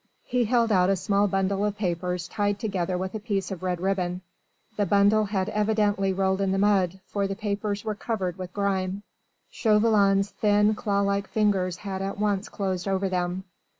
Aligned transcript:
He 0.23 0.45
held 0.45 0.71
out 0.71 0.89
a 0.89 0.95
small 0.95 1.27
bundle 1.27 1.63
of 1.63 1.77
papers 1.77 2.27
tied 2.27 2.57
together 2.59 2.97
with 2.97 3.13
a 3.13 3.19
piece 3.19 3.51
of 3.51 3.61
red 3.61 3.79
ribbon: 3.79 4.21
the 4.75 4.87
bundle 4.87 5.25
had 5.25 5.47
evidently 5.49 6.11
rolled 6.11 6.41
in 6.41 6.51
the 6.51 6.57
mud, 6.57 6.99
for 7.05 7.27
the 7.27 7.35
papers 7.35 7.85
were 7.85 7.93
covered 7.93 8.35
with 8.39 8.51
grime. 8.51 9.03
Chauvelin's 9.51 10.31
thin, 10.31 10.73
claw 10.73 11.01
like 11.01 11.27
fingers 11.29 11.77
had 11.77 12.01
at 12.01 12.17
once 12.17 12.49
closed 12.49 12.87
over 12.87 13.09
them. 13.09 13.43